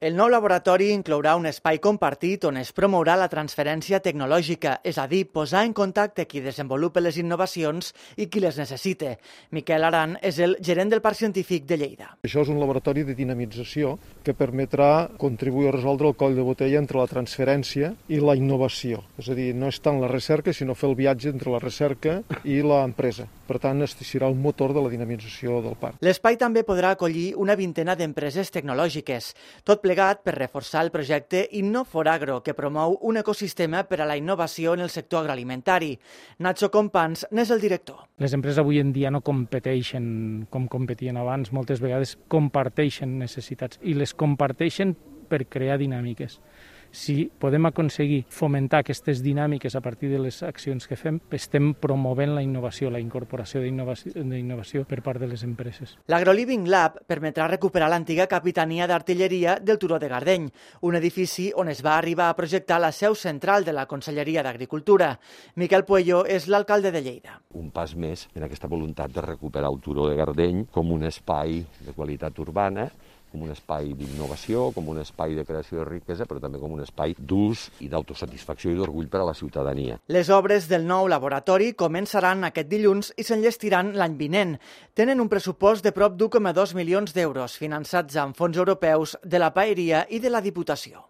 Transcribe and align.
El 0.00 0.14
nou 0.16 0.30
laboratori 0.32 0.86
inclourà 0.94 1.34
un 1.36 1.44
espai 1.44 1.76
compartit 1.84 2.46
on 2.48 2.56
es 2.56 2.70
promourà 2.72 3.18
la 3.20 3.26
transferència 3.28 3.98
tecnològica, 4.00 4.78
és 4.80 4.96
a 4.96 5.02
dir, 5.04 5.26
posar 5.28 5.66
en 5.66 5.74
contacte 5.76 6.24
qui 6.24 6.40
desenvolupa 6.40 7.02
les 7.04 7.18
innovacions 7.20 7.90
i 8.16 8.30
qui 8.32 8.40
les 8.40 8.56
necessite. 8.56 9.18
Miquel 9.52 9.84
Aran 9.84 10.14
és 10.24 10.38
el 10.40 10.56
gerent 10.64 10.88
del 10.88 11.02
Parc 11.04 11.18
Científic 11.18 11.66
de 11.68 11.76
Lleida. 11.82 12.08
Això 12.24 12.40
és 12.40 12.48
un 12.48 12.56
laboratori 12.62 13.04
de 13.04 13.12
dinamització 13.18 13.98
que 14.24 14.32
permetrà 14.32 15.10
contribuir 15.20 15.68
a 15.68 15.74
resoldre 15.76 16.08
el 16.08 16.16
coll 16.16 16.38
de 16.38 16.48
botella 16.48 16.80
entre 16.80 17.02
la 17.02 17.10
transferència 17.10 17.92
i 18.08 18.22
la 18.24 18.38
innovació. 18.40 19.02
És 19.20 19.28
a 19.28 19.36
dir, 19.36 19.50
no 19.52 19.68
és 19.68 19.82
tant 19.84 20.00
la 20.00 20.08
recerca, 20.08 20.56
sinó 20.56 20.72
fer 20.72 20.88
el 20.88 20.96
viatge 20.96 21.28
entre 21.28 21.52
la 21.52 21.60
recerca 21.60 22.22
i 22.40 22.62
l'empresa. 22.64 23.28
Per 23.50 23.58
tant, 23.60 23.84
es 23.84 23.98
serà 24.00 24.32
el 24.32 24.36
motor 24.38 24.72
de 24.72 24.80
la 24.80 24.88
dinamització 24.88 25.60
del 25.60 25.76
parc. 25.76 26.00
L'espai 26.06 26.40
també 26.40 26.64
podrà 26.64 26.94
acollir 26.94 27.34
una 27.36 27.56
vintena 27.58 27.96
d'empreses 27.98 28.48
tecnològiques. 28.54 29.32
Tot 29.66 29.82
plegat 29.90 30.20
per 30.22 30.36
reforçar 30.36 30.84
el 30.84 30.92
projecte 30.94 31.48
Innoforagro, 31.58 32.38
que 32.46 32.54
promou 32.54 32.94
un 33.02 33.18
ecosistema 33.18 33.82
per 33.88 33.98
a 34.00 34.06
la 34.06 34.16
innovació 34.16 34.76
en 34.76 34.84
el 34.84 34.90
sector 34.90 35.24
agroalimentari. 35.24 35.96
Nacho 36.38 36.70
Compans 36.70 37.26
n'és 37.34 37.50
el 37.50 37.58
director. 37.60 38.04
Les 38.22 38.34
empreses 38.36 38.60
avui 38.62 38.78
en 38.78 38.92
dia 38.94 39.10
no 39.10 39.22
competeixen 39.26 40.46
com 40.50 40.68
competien 40.70 41.18
abans, 41.18 41.50
moltes 41.50 41.82
vegades 41.82 42.14
comparteixen 42.30 43.18
necessitats 43.18 43.82
i 43.82 43.96
les 43.98 44.14
comparteixen 44.14 44.94
per 45.30 45.42
crear 45.50 45.80
dinàmiques 45.82 46.38
si 46.92 47.30
podem 47.38 47.66
aconseguir 47.66 48.24
fomentar 48.28 48.80
aquestes 48.82 49.22
dinàmiques 49.22 49.76
a 49.76 49.80
partir 49.80 50.10
de 50.10 50.18
les 50.18 50.42
accions 50.42 50.86
que 50.88 50.98
fem, 50.98 51.20
estem 51.36 51.72
promovent 51.74 52.34
la 52.34 52.42
innovació, 52.42 52.90
la 52.90 53.00
incorporació 53.02 53.62
d'innovació 53.62 54.84
per 54.88 55.00
part 55.06 55.20
de 55.22 55.28
les 55.30 55.44
empreses. 55.46 55.96
L'AgroLiving 56.10 56.66
Lab 56.70 57.00
permetrà 57.08 57.48
recuperar 57.50 57.90
l'antiga 57.90 58.26
capitania 58.30 58.88
d'artilleria 58.90 59.58
del 59.60 59.78
Turó 59.78 59.98
de 59.98 60.08
Gardeny, 60.10 60.48
un 60.82 60.98
edifici 60.98 61.50
on 61.56 61.70
es 61.70 61.84
va 61.84 61.96
arribar 61.98 62.28
a 62.30 62.36
projectar 62.36 62.80
la 62.80 62.92
seu 62.92 63.14
central 63.14 63.64
de 63.64 63.74
la 63.76 63.86
Conselleria 63.86 64.42
d'Agricultura. 64.42 65.14
Miquel 65.56 65.84
Puello 65.84 66.24
és 66.26 66.48
l'alcalde 66.48 66.92
de 66.92 67.02
Lleida. 67.04 67.40
Un 67.54 67.70
pas 67.74 67.94
més 67.94 68.26
en 68.34 68.44
aquesta 68.46 68.68
voluntat 68.70 69.12
de 69.14 69.24
recuperar 69.24 69.70
el 69.70 69.80
Turó 69.80 70.08
de 70.08 70.18
Gardeny 70.18 70.66
com 70.70 70.92
un 70.92 71.06
espai 71.08 71.62
de 71.86 71.94
qualitat 71.96 72.38
urbana 72.42 72.90
com 73.30 73.44
un 73.46 73.52
espai 73.54 73.92
d'innovació, 73.96 74.70
com 74.74 74.90
un 74.92 75.00
espai 75.02 75.36
de 75.38 75.44
creació 75.46 75.80
de 75.80 75.86
riquesa, 75.88 76.26
però 76.26 76.42
també 76.42 76.58
com 76.58 76.74
un 76.74 76.82
espai 76.82 77.14
d'ús 77.16 77.68
i 77.80 77.88
d'autosatisfacció 77.92 78.74
i 78.74 78.78
d'orgull 78.80 79.08
per 79.12 79.22
a 79.22 79.28
la 79.30 79.36
ciutadania. 79.38 80.00
Les 80.10 80.30
obres 80.34 80.66
del 80.70 80.88
nou 80.88 81.06
laboratori 81.08 81.72
començaran 81.78 82.42
aquest 82.48 82.68
dilluns 82.72 83.12
i 83.16 83.26
s'enllestiran 83.26 83.94
l'any 83.94 84.18
vinent. 84.18 84.56
Tenen 84.98 85.22
un 85.22 85.30
pressupost 85.30 85.86
de 85.86 85.94
prop 85.94 86.18
d'1,2 86.18 86.74
milions 86.74 87.14
d'euros, 87.14 87.56
finançats 87.56 88.18
amb 88.18 88.36
fons 88.36 88.58
europeus 88.58 89.16
de 89.22 89.38
la 89.38 89.54
Paeria 89.54 90.06
i 90.10 90.18
de 90.18 90.34
la 90.34 90.42
Diputació. 90.42 90.98